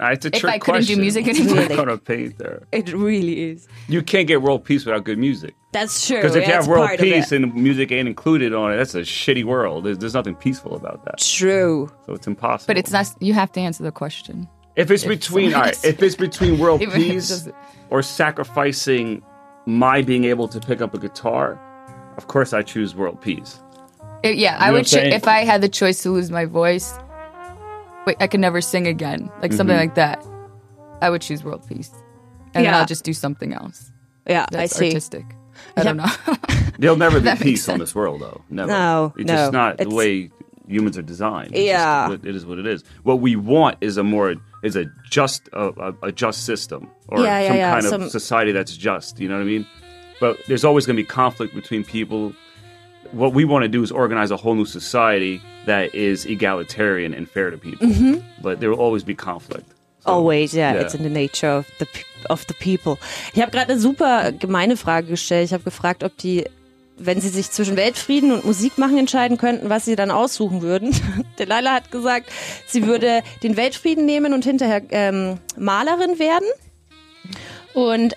Uh, 0.00 0.10
it's 0.12 0.24
a 0.24 0.28
If 0.28 0.40
trick 0.42 0.52
I 0.54 0.58
couldn't 0.60 0.84
do 0.86 0.96
music 0.96 1.26
anymore. 1.32 1.56
not 1.56 1.68
gonna 1.70 1.98
paint 1.98 2.38
there. 2.38 2.62
It 2.70 2.92
really 2.92 3.50
is. 3.50 3.66
You 3.88 4.00
can't 4.02 4.28
get 4.28 4.42
world 4.42 4.64
peace 4.64 4.84
without 4.86 5.02
good 5.04 5.18
music. 5.18 5.54
That's 5.72 6.06
true. 6.06 6.18
Because 6.18 6.36
if 6.36 6.46
you 6.46 6.52
have 6.52 6.68
world 6.68 6.86
part 6.86 7.00
of 7.00 7.04
it. 7.06 7.12
peace 7.14 7.32
and 7.32 7.52
music 7.54 7.90
ain't 7.90 8.06
included 8.06 8.54
on 8.54 8.72
it, 8.72 8.76
that's 8.76 8.94
a 8.94 9.00
shitty 9.00 9.42
world. 9.44 9.84
There's, 9.84 9.98
there's 9.98 10.14
nothing 10.14 10.36
peaceful 10.36 10.76
about 10.76 11.04
that. 11.04 11.18
True. 11.18 11.90
So 12.06 12.12
it's 12.12 12.28
impossible. 12.28 12.68
But 12.72 12.78
it's 12.78 12.92
not. 12.92 13.08
You 13.20 13.34
have 13.34 13.50
to 13.52 13.60
answer 13.60 13.82
the 13.82 13.90
question. 13.92 14.48
If 14.76 14.92
it's 14.92 15.04
between, 15.04 15.52
all 15.52 15.62
right, 15.62 15.84
if 15.84 16.00
it's 16.00 16.14
between 16.14 16.60
world 16.60 16.80
Even 16.80 17.00
if 17.00 17.06
it 17.08 17.10
peace 17.10 17.48
or 17.90 18.00
sacrificing 18.02 19.22
my 19.68 20.02
being 20.02 20.24
able 20.24 20.48
to 20.48 20.58
pick 20.60 20.80
up 20.80 20.94
a 20.94 20.98
guitar, 20.98 21.60
of 22.16 22.26
course 22.26 22.52
I 22.52 22.62
choose 22.62 22.94
world 22.94 23.20
peace. 23.20 23.60
It- 24.22 24.36
yeah, 24.36 24.58
know 24.58 24.64
I 24.66 24.70
would. 24.72 24.78
I'm 24.78 24.84
Ch- 24.84 24.88
saying? 24.88 25.12
if 25.12 25.28
I 25.28 25.44
had 25.44 25.60
the 25.60 25.68
choice 25.68 26.02
to 26.02 26.10
lose 26.10 26.30
my 26.30 26.44
voice, 26.46 26.92
wait, 28.06 28.16
I 28.20 28.26
could 28.26 28.40
never 28.40 28.60
sing 28.60 28.86
again, 28.86 29.30
like 29.42 29.52
something 29.52 29.76
Mm-hmm. 29.76 29.88
like 29.88 29.94
that. 29.96 30.24
I 31.02 31.10
would 31.10 31.22
choose 31.22 31.44
world 31.44 31.64
peace, 31.68 31.90
and 32.54 32.64
then 32.64 32.72
Yeah. 32.72 32.78
I'll 32.80 32.86
just 32.86 33.04
do 33.04 33.12
something 33.12 33.52
else. 33.52 33.92
Yeah, 34.26 34.46
That's 34.50 34.74
I 34.74 34.76
see. 34.78 34.86
artistic. 34.86 35.24
I 35.76 35.82
don't 35.84 35.96
know. 35.96 36.06
There'll 36.78 36.96
never 36.96 37.18
be 37.20 37.24
That 37.24 37.34
makes 37.38 37.42
peace 37.42 37.68
on 37.68 37.78
this 37.78 37.94
world, 37.94 38.20
though. 38.20 38.42
Never. 38.50 38.70
No, 38.72 39.12
it's 39.16 39.26
no, 39.26 39.34
just 39.34 39.52
not 39.52 39.78
the 39.78 39.88
way 39.90 40.30
humans 40.66 40.98
are 40.98 41.02
designed. 41.02 41.50
It's 41.54 41.66
Yeah. 41.66 42.08
what- 42.08 42.24
it 42.24 42.34
is 42.34 42.44
what 42.46 42.58
it 42.58 42.66
is. 42.66 42.82
What 43.04 43.20
we 43.20 43.36
want 43.36 43.76
is 43.80 43.96
a 43.96 44.02
more 44.04 44.34
is 44.62 44.76
a 44.76 44.86
just 45.10 45.48
a, 45.52 45.68
a, 45.80 45.94
a 46.08 46.12
just 46.12 46.44
system 46.44 46.88
or 47.08 47.20
Yeah, 47.20 47.40
yeah, 47.40 47.48
some 47.48 47.56
yeah, 47.56 47.80
kind 47.80 48.02
of 48.02 48.10
society 48.10 48.52
that's 48.52 48.76
just. 48.76 49.20
You 49.20 49.28
know 49.28 49.36
what 49.36 49.42
I 49.42 49.46
mean? 49.46 49.66
But 50.20 50.38
there's 50.46 50.64
always 50.64 50.86
going 50.86 50.96
to 50.96 51.02
be 51.02 51.06
conflict 51.06 51.54
between 51.54 51.84
people. 51.84 52.32
What 53.12 53.32
we 53.32 53.44
want 53.44 53.62
to 53.62 53.68
do 53.68 53.82
is 53.82 53.90
organize 53.90 54.30
a 54.30 54.36
whole 54.36 54.54
new 54.54 54.66
society 54.66 55.40
that 55.66 55.94
is 55.94 56.26
egalitarian 56.26 57.14
and 57.14 57.28
fair 57.28 57.50
to 57.50 57.58
people. 57.58 57.86
Mm-hmm. 57.86 58.42
But 58.42 58.60
there 58.60 58.70
will 58.70 58.80
always 58.80 59.04
be 59.04 59.14
conflict. 59.14 59.68
So, 60.00 60.10
Always, 60.10 60.54
yeah, 60.54 60.74
yeah. 60.74 60.80
it's 60.80 60.94
in 60.94 61.02
the 61.02 61.10
nature 61.10 61.48
of 61.48 61.66
the 61.78 61.86
of 62.28 62.46
the 62.46 62.54
people. 62.54 62.98
Ich 63.32 63.40
habe 63.40 63.50
gerade 63.50 63.70
eine 63.70 63.78
super 63.78 64.32
gemeine 64.32 64.76
Frage 64.76 65.08
gestellt. 65.08 65.46
Ich 65.46 65.52
habe 65.52 65.64
gefragt, 65.64 66.04
ob 66.04 66.16
die, 66.18 66.44
wenn 66.98 67.20
sie 67.20 67.28
sich 67.28 67.50
zwischen 67.50 67.76
Weltfrieden 67.76 68.32
und 68.32 68.44
Musik 68.44 68.78
machen 68.78 68.98
entscheiden 68.98 69.38
könnten, 69.38 69.70
was 69.70 69.84
sie 69.84 69.96
dann 69.96 70.10
aussuchen 70.10 70.62
würden. 70.62 70.94
Delilah 71.38 71.74
hat 71.74 71.90
gesagt, 71.90 72.30
sie 72.66 72.86
würde 72.86 73.22
den 73.42 73.56
Weltfrieden 73.56 74.04
nehmen 74.04 74.32
und 74.32 74.44
hinterher 74.44 74.82
ähm, 74.90 75.38
Malerin 75.56 76.18
werden. 76.18 76.48
Und 77.74 78.14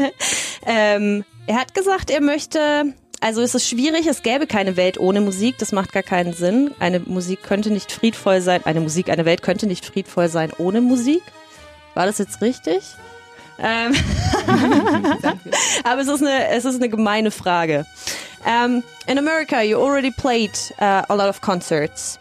ähm, 0.66 1.24
er 1.46 1.56
hat 1.56 1.74
gesagt, 1.74 2.10
er 2.10 2.20
möchte, 2.20 2.94
also 3.20 3.40
es 3.40 3.54
ist 3.54 3.68
schwierig, 3.68 4.06
es 4.06 4.22
gäbe 4.22 4.46
keine 4.46 4.76
Welt 4.76 4.98
ohne 4.98 5.20
Musik, 5.20 5.56
das 5.58 5.72
macht 5.72 5.92
gar 5.92 6.02
keinen 6.02 6.32
Sinn. 6.32 6.72
Eine 6.78 7.00
Musik 7.00 7.42
könnte 7.42 7.70
nicht 7.70 7.92
friedvoll 7.92 8.40
sein, 8.40 8.60
eine 8.64 8.80
Musik, 8.80 9.08
eine 9.08 9.24
Welt 9.24 9.42
könnte 9.42 9.66
nicht 9.66 9.84
friedvoll 9.84 10.28
sein 10.28 10.52
ohne 10.58 10.80
Musik. 10.80 11.22
War 11.94 12.06
das 12.06 12.18
jetzt 12.18 12.40
richtig? 12.40 12.82
Ähm, 13.58 13.94
aber 15.84 16.00
es 16.00 16.08
ist 16.08 16.22
eine, 16.22 16.48
es 16.48 16.64
ist 16.64 16.76
eine 16.76 16.88
gemeine 16.88 17.30
Frage. 17.30 17.84
Um, 18.44 18.82
in 19.06 19.18
America, 19.18 19.60
you 19.60 19.76
already 19.76 20.10
played 20.10 20.52
uh, 20.80 21.02
a 21.08 21.14
lot 21.14 21.28
of 21.28 21.40
concerts, 21.40 22.18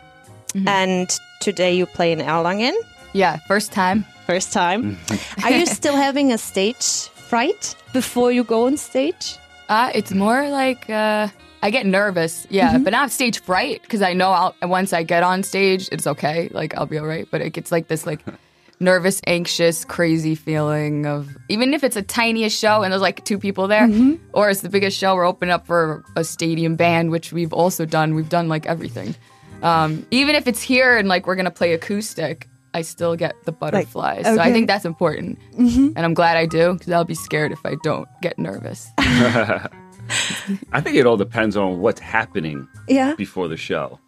and 0.67 1.09
today 1.39 1.73
you 1.73 1.85
play 1.85 2.11
in 2.11 2.19
Erlangen. 2.19 2.73
Yeah, 3.13 3.37
first 3.47 3.71
time. 3.71 4.05
First 4.27 4.53
time. 4.53 4.97
Are 5.43 5.51
you 5.51 5.65
still 5.79 5.95
having 5.95 6.31
a 6.31 6.37
stage 6.37 7.09
fright 7.09 7.75
before 7.93 8.31
you 8.31 8.43
go 8.43 8.67
on 8.67 8.77
stage? 8.77 9.37
Uh, 9.69 9.91
it's 9.93 10.11
more 10.11 10.49
like 10.49 10.89
uh, 10.89 11.27
I 11.61 11.69
get 11.71 11.85
nervous, 11.85 12.47
yeah, 12.49 12.77
but 12.77 12.91
not 12.91 13.11
stage 13.11 13.39
fright 13.41 13.81
because 13.81 14.01
I 14.01 14.13
know 14.13 14.31
I'll, 14.31 14.55
once 14.63 14.93
I 14.93 15.03
get 15.03 15.23
on 15.23 15.43
stage, 15.43 15.89
it's 15.91 16.07
okay. 16.07 16.49
Like 16.51 16.75
I'll 16.75 16.85
be 16.85 16.97
all 16.97 17.05
right. 17.05 17.27
But 17.29 17.41
it 17.41 17.51
gets 17.51 17.71
like 17.71 17.87
this 17.87 18.05
like 18.05 18.21
nervous, 18.79 19.21
anxious, 19.27 19.85
crazy 19.85 20.35
feeling 20.35 21.05
of 21.05 21.29
even 21.49 21.73
if 21.73 21.83
it's 21.83 21.95
a 21.95 22.01
tiniest 22.01 22.57
show 22.57 22.81
and 22.83 22.91
there's 22.91 23.01
like 23.01 23.25
two 23.25 23.37
people 23.37 23.67
there, 23.67 23.87
or 24.33 24.49
it's 24.49 24.61
the 24.61 24.69
biggest 24.69 24.97
show. 24.97 25.15
We're 25.15 25.25
opening 25.25 25.51
up 25.51 25.67
for 25.67 26.03
a 26.15 26.23
stadium 26.23 26.75
band, 26.75 27.11
which 27.11 27.33
we've 27.33 27.53
also 27.53 27.85
done. 27.85 28.15
We've 28.15 28.29
done 28.29 28.47
like 28.47 28.65
everything. 28.65 29.15
Um, 29.61 30.05
even 30.11 30.35
if 30.35 30.47
it's 30.47 30.61
here 30.61 30.97
and 30.97 31.07
like 31.07 31.27
we're 31.27 31.35
gonna 31.35 31.51
play 31.51 31.73
acoustic, 31.73 32.47
I 32.73 32.81
still 32.83 33.15
get 33.15 33.35
the 33.45 33.51
butterflies. 33.51 34.25
So 34.25 34.39
I 34.39 34.51
think 34.51 34.67
that's 34.67 34.85
important, 34.85 35.39
and 35.57 35.97
I'm 35.99 36.13
glad 36.13 36.37
I 36.37 36.45
do 36.45 36.73
because 36.73 36.91
I'll 36.91 37.03
be 37.05 37.15
scared 37.15 37.51
if 37.51 37.65
I 37.65 37.75
don't 37.83 38.07
get 38.21 38.37
nervous. 38.39 38.87
I 38.97 40.81
think 40.81 40.95
it 40.95 41.05
all 41.05 41.17
depends 41.17 41.55
on 41.57 41.79
what's 41.79 41.99
happening 41.99 42.67
Yeah. 42.87 43.15
before 43.15 43.47
the 43.47 43.57
show. 43.57 43.99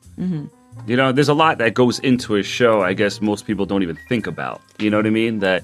You 0.87 0.95
know, 0.95 1.11
there's 1.11 1.29
a 1.29 1.33
lot 1.33 1.57
that 1.57 1.73
goes 1.73 1.99
into 1.99 2.35
a 2.35 2.43
show. 2.43 2.81
I 2.81 2.93
guess 2.93 3.21
most 3.21 3.45
people 3.45 3.65
don't 3.65 3.81
even 3.83 3.97
think 4.07 4.27
about. 4.27 4.61
You 4.79 4.89
know 4.89 4.97
what 4.97 5.05
I 5.07 5.11
mean? 5.11 5.39
That 5.39 5.63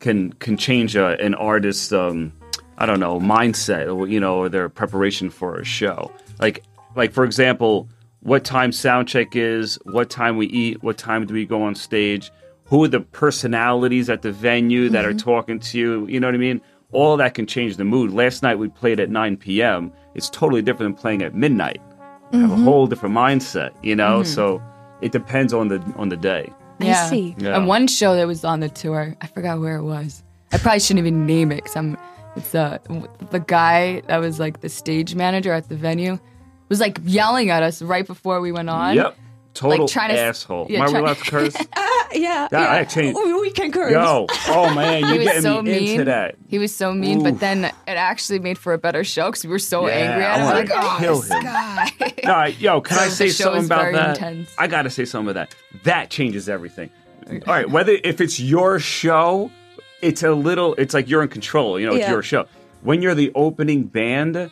can 0.00 0.32
can 0.34 0.56
change 0.56 0.94
a, 0.96 1.20
an 1.20 1.34
artist's, 1.34 1.92
um, 1.92 2.32
I 2.78 2.86
don't 2.86 3.00
know, 3.00 3.18
mindset 3.20 3.92
or 3.94 4.06
you 4.08 4.20
know, 4.20 4.36
or 4.38 4.48
their 4.48 4.68
preparation 4.68 5.30
for 5.30 5.56
a 5.56 5.64
show. 5.64 6.12
Like, 6.40 6.64
like 6.96 7.12
for 7.12 7.24
example, 7.24 7.88
what 8.20 8.44
time 8.44 8.72
sound 8.72 9.08
check 9.08 9.36
is, 9.36 9.78
what 9.84 10.10
time 10.10 10.36
we 10.36 10.46
eat, 10.46 10.82
what 10.82 10.98
time 10.98 11.26
do 11.26 11.34
we 11.34 11.46
go 11.46 11.62
on 11.62 11.74
stage, 11.74 12.30
who 12.64 12.84
are 12.84 12.88
the 12.88 13.00
personalities 13.00 14.10
at 14.10 14.22
the 14.22 14.32
venue 14.32 14.88
that 14.90 15.04
are 15.04 15.10
mm-hmm. 15.10 15.18
talking 15.18 15.60
to 15.60 15.78
you. 15.78 16.06
You 16.06 16.20
know 16.20 16.26
what 16.26 16.34
I 16.34 16.38
mean? 16.38 16.60
All 16.92 17.16
that 17.18 17.34
can 17.34 17.46
change 17.46 17.76
the 17.76 17.84
mood. 17.84 18.12
Last 18.12 18.42
night 18.42 18.58
we 18.58 18.68
played 18.68 18.98
at 19.00 19.10
9 19.10 19.36
p.m. 19.36 19.92
It's 20.14 20.30
totally 20.30 20.62
different 20.62 20.96
than 20.96 21.00
playing 21.00 21.22
at 21.22 21.34
midnight 21.34 21.80
have 22.32 22.50
a 22.50 22.54
mm-hmm. 22.54 22.64
whole 22.64 22.86
different 22.86 23.14
mindset, 23.14 23.72
you 23.82 23.96
know. 23.96 24.20
Mm-hmm. 24.20 24.32
So 24.32 24.62
it 25.00 25.12
depends 25.12 25.52
on 25.52 25.68
the 25.68 25.80
on 25.96 26.08
the 26.08 26.16
day. 26.16 26.52
I 26.80 26.92
see. 27.08 27.34
Yeah. 27.38 27.56
And 27.56 27.66
one 27.66 27.88
show 27.88 28.14
that 28.14 28.26
was 28.26 28.44
on 28.44 28.60
the 28.60 28.68
tour, 28.68 29.16
I 29.20 29.26
forgot 29.26 29.58
where 29.58 29.76
it 29.76 29.82
was. 29.82 30.22
I 30.52 30.58
probably 30.58 30.80
shouldn't 30.80 31.06
even 31.06 31.26
name 31.26 31.52
it 31.52 31.56
because 31.56 31.76
I'm. 31.76 31.96
It's 32.36 32.54
uh, 32.54 32.78
the 33.30 33.40
guy 33.40 34.02
that 34.02 34.18
was 34.18 34.38
like 34.38 34.60
the 34.60 34.68
stage 34.68 35.16
manager 35.16 35.52
at 35.52 35.68
the 35.68 35.74
venue 35.74 36.20
was 36.68 36.80
like 36.80 36.98
yelling 37.04 37.50
at 37.50 37.62
us 37.62 37.82
right 37.82 38.06
before 38.06 38.40
we 38.40 38.52
went 38.52 38.68
on. 38.70 38.94
Yep, 38.96 39.16
total 39.54 39.84
Like, 39.86 39.92
trying 39.92 40.10
to- 40.10 40.18
asshole. 40.20 40.66
yeah, 40.70 40.78
Am 40.80 40.82
I 40.84 40.90
try- 40.90 41.00
allowed 41.00 41.16
to 41.18 41.30
curse? 41.30 41.56
Uh, 42.10 42.14
yeah. 42.14 42.48
Yeah, 42.50 42.70
I 42.72 42.84
changed- 42.84 43.18
We, 43.22 43.34
we 43.34 43.50
can 43.50 43.70
curse. 43.70 43.92
Yo, 43.92 44.26
oh 44.48 44.74
man, 44.74 45.02
was 45.18 45.24
getting 45.26 45.42
so 45.42 45.60
me 45.60 45.72
mean. 45.72 45.90
into 45.90 46.04
that. 46.04 46.36
He 46.48 46.58
was 46.58 46.74
so 46.74 46.94
mean, 46.94 47.22
but 47.22 47.38
then 47.38 47.64
it 47.66 47.72
actually 47.86 48.38
made 48.38 48.56
for 48.56 48.72
a 48.72 48.78
better 48.78 49.04
show 49.04 49.26
because 49.26 49.44
we 49.44 49.50
were 49.50 49.58
so 49.58 49.86
Yeah, 49.86 49.92
angry 49.94 50.24
at 50.24 50.40
I 50.40 50.60
him. 50.60 50.68
Like, 50.68 50.70
oh, 50.72 50.96
kill 51.00 51.20
this 51.20 51.30
him. 51.30 51.42
guy. 51.42 51.90
All 52.24 52.30
right, 52.32 52.58
yo, 52.58 52.80
can 52.80 52.98
I 52.98 53.08
say 53.08 53.28
something 53.28 53.66
about 53.66 53.92
that? 53.92 54.16
intense. 54.16 54.50
I 54.56 54.68
got 54.68 54.82
to 54.82 54.90
say 54.90 55.04
something 55.04 55.30
about 55.30 55.50
that. 55.50 55.82
That 55.84 56.08
changes 56.10 56.48
everything. 56.48 56.88
All 57.30 57.38
right, 57.46 57.68
whether 57.68 57.92
if 58.04 58.22
it's 58.22 58.40
your 58.40 58.78
show, 58.78 59.50
it's 60.00 60.22
a 60.22 60.32
little. 60.32 60.74
It's 60.76 60.94
like 60.94 61.10
you're 61.10 61.22
in 61.22 61.28
control. 61.28 61.78
You 61.78 61.88
know, 61.88 61.94
it's 61.94 62.08
your 62.08 62.22
show. 62.22 62.46
When 62.80 63.02
you're 63.02 63.14
the 63.14 63.30
opening 63.34 63.84
band, 63.84 64.50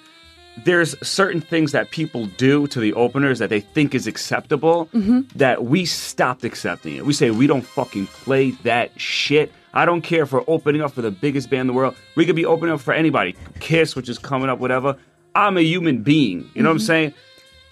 there's 0.64 0.96
certain 1.06 1.40
things 1.40 1.72
that 1.72 1.90
people 1.90 2.26
do 2.26 2.66
to 2.68 2.80
the 2.80 2.92
openers 2.94 3.38
that 3.40 3.50
they 3.50 3.60
think 3.60 3.94
is 3.94 4.06
acceptable 4.06 4.86
Mm-hmm. 4.94 5.20
that 5.38 5.64
we 5.64 5.84
stopped 5.84 6.44
accepting 6.44 6.96
it. 6.96 7.04
We 7.04 7.12
say 7.12 7.30
we 7.30 7.46
don't 7.46 7.62
fucking 7.64 8.06
play 8.06 8.52
that 8.62 8.98
shit. 9.00 9.52
I 9.75 9.84
don't 9.84 10.00
care 10.02 10.22
if 10.22 10.32
we're 10.32 10.44
opening 10.48 10.80
up 10.80 10.92
for 10.92 11.02
the 11.02 11.10
biggest 11.10 11.50
band 11.50 11.62
in 11.62 11.66
the 11.66 11.72
world. 11.75 11.94
We 12.16 12.25
could 12.25 12.36
be 12.36 12.46
opening 12.46 12.72
up 12.75 12.80
for 12.80 12.94
anybody. 12.94 13.36
Kiss, 13.60 13.94
which 13.94 14.08
is 14.08 14.18
coming 14.18 14.48
up, 14.48 14.58
whatever. 14.58 14.96
I'm 15.34 15.58
a 15.58 15.62
human 15.62 16.02
being. 16.02 16.48
You 16.54 16.62
know 16.62 16.70
what 16.70 16.76
I'm 16.76 16.78
saying? 16.80 17.14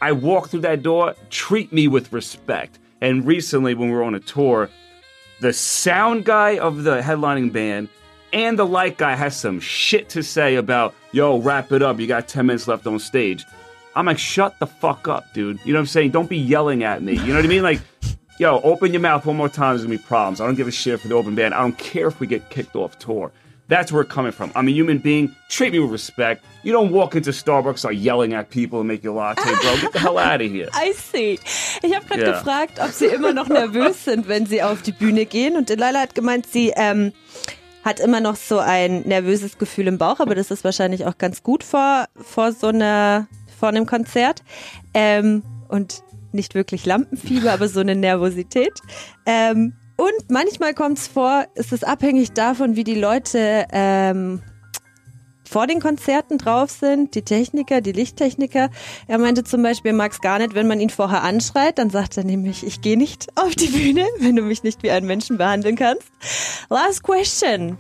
I 0.03 0.13
walk 0.13 0.49
through 0.51 0.61
that 0.63 0.83
door, 0.83 1.15
treat 1.31 1.73
me 1.73 1.89
with 1.89 2.13
respect. 2.13 2.79
And 3.01 3.27
recently, 3.27 3.75
when 3.75 3.89
we 3.89 3.95
were 3.97 4.03
on 4.05 4.15
a 4.15 4.21
tour, 4.21 4.69
the 5.41 5.55
sound 5.55 6.27
guy 6.27 6.59
of 6.59 6.85
the 6.85 7.01
headlining 7.01 7.53
band 7.53 7.89
and 8.35 8.59
the 8.59 8.67
light 8.67 8.99
guy 8.99 9.15
has 9.15 9.35
some 9.37 9.61
shit 9.61 10.09
to 10.11 10.23
say 10.23 10.57
about, 10.57 10.95
yo, 11.13 11.39
wrap 11.39 11.73
it 11.73 11.83
up. 11.83 11.99
You 12.01 12.07
got 12.07 12.29
10 12.29 12.47
minutes 12.47 12.69
left 12.69 12.87
on 12.87 12.99
stage. 12.99 13.45
I'm 13.97 14.07
like, 14.07 14.19
shut 14.19 14.59
the 14.59 14.67
fuck 14.67 15.07
up, 15.09 15.33
dude. 15.33 15.61
You 15.65 15.73
know 15.73 15.79
what 15.79 15.83
I'm 15.83 15.87
saying? 15.87 16.11
Don't 16.11 16.29
be 16.29 16.37
yelling 16.37 16.83
at 16.83 17.01
me. 17.03 17.13
You 17.15 17.29
know 17.29 17.37
what 17.37 17.45
I 17.45 17.49
mean? 17.49 17.63
Like, 17.63 17.81
yo, 18.39 18.61
open 18.63 18.93
your 18.93 19.01
mouth 19.01 19.25
one 19.25 19.37
more 19.37 19.49
time. 19.49 19.71
There's 19.77 19.85
gonna 19.85 19.97
be 19.97 20.03
problems. 20.03 20.41
I 20.41 20.47
don't 20.47 20.57
give 20.57 20.67
a 20.69 20.73
shit 20.73 20.99
for 21.01 21.07
the 21.09 21.15
open 21.15 21.35
band. 21.37 21.55
I 21.55 21.61
don't 21.61 21.79
care 21.79 22.09
if 22.09 22.19
we 22.19 22.27
get 22.27 22.51
kicked 22.51 22.75
off 22.75 22.99
tour. 22.99 23.31
That's 23.69 23.91
where 23.93 24.03
it's 24.03 24.11
coming 24.13 24.33
from. 24.33 24.53
I'm 24.57 24.69
a 24.69 24.73
human 24.73 24.99
being. 24.99 25.35
Treat 25.49 25.73
me 25.73 25.79
with 25.79 25.91
respect. 25.93 26.45
You 26.65 26.73
don't 26.73 26.91
walk 26.93 27.15
into 27.15 27.31
Starbucks, 27.31 27.79
start 27.79 27.95
yelling 27.95 28.35
at 28.35 28.51
people 28.51 28.81
and 28.81 28.89
make 28.89 29.03
your 29.03 29.15
latte, 29.15 29.43
bro. 29.43 29.77
Get 29.81 29.93
the 29.95 30.01
hell 30.01 30.19
out 30.19 30.43
of 30.43 30.51
here. 30.51 30.69
I 30.75 30.93
see. 30.93 31.39
Ich 31.83 31.95
habe 31.95 32.05
gerade 32.05 32.23
Ja. 32.27 32.33
gefragt, 32.33 32.79
ob 32.81 32.91
sie 32.91 33.07
immer 33.07 33.33
noch 33.33 33.49
nervös 33.49 34.05
sind, 34.05 34.29
wenn 34.29 34.45
sie 34.45 34.61
auf 34.63 34.83
die 34.83 34.93
Bühne 34.93 35.25
gehen. 35.25 35.57
Und 35.57 35.69
Delilah 35.71 36.01
hat 36.01 36.15
gemeint, 36.15 36.47
sie 36.47 36.73
ähm, 36.77 37.13
hat 37.85 38.01
immer 38.01 38.21
noch 38.21 38.37
so 38.37 38.59
ein 38.59 39.03
nervöses 39.03 39.59
Gefühl 39.59 39.89
im 39.89 39.99
Bauch, 39.99 40.21
aber 40.21 40.35
das 40.35 40.51
ist 40.51 40.65
wahrscheinlich 40.65 41.07
auch 41.07 41.19
ganz 41.19 41.43
gut 41.43 41.63
vor, 41.63 42.07
vor 42.17 42.53
so 42.53 42.69
einer, 42.69 43.29
vor 43.59 43.69
einem 43.69 43.87
Konzert. 43.87 44.43
Ähm, 44.95 45.43
und 45.69 46.03
nicht 46.33 46.55
wirklich 46.55 46.87
Lampenfieber, 46.87 47.53
aber 47.53 47.69
so 47.69 47.81
eine 47.81 47.95
Nervosität. 47.95 48.81
Ähm, 49.27 49.75
und 49.97 50.31
manchmal 50.31 50.75
kommt 50.75 50.99
es 50.99 51.07
vor, 51.07 51.45
es 51.55 51.73
ist 51.73 51.87
abhängig 51.87 52.33
davon, 52.33 52.75
wie 52.75 52.85
die 52.85 52.97
Leute 52.97 53.67
ähm, 53.71 54.43
vor 55.49 55.67
den 55.67 55.81
Konzerten 55.81 56.39
drauf 56.39 56.71
sind, 56.71 57.15
die 57.15 57.23
Techniker, 57.23 57.81
die 57.81 57.93
Lichttechniker. 57.93 58.71
Er 59.07 59.19
meinte 59.19 59.45
zum 59.45 59.63
Beispiel, 59.63 59.91
er 59.93 59.97
mag 59.97 60.13
es 60.13 60.21
gar 60.21 60.39
nicht, 60.39 60.55
wenn 60.55 60.67
man 60.67 60.81
ihn 60.81 60.91
vorher 60.91 61.23
anschreit, 61.23 61.79
dann 61.79 61.91
sagt 61.91 62.17
er 62.17 62.25
nämlich, 62.25 62.67
ich 62.67 62.81
gehe 62.81 62.97
nicht 62.97 63.29
auf 63.37 63.55
die 63.55 63.69
Bühne, 63.69 64.07
wenn 64.19 64.37
du 64.37 64.43
mich 64.43 64.63
nicht 64.63 64.83
wie 64.83 64.91
einen 64.91 65.07
Menschen 65.07 65.37
behandeln 65.39 65.77
kannst. 65.77 66.05
Last 66.71 67.03
question. 67.03 67.77